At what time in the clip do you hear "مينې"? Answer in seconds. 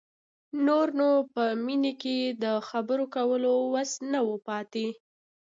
1.65-1.93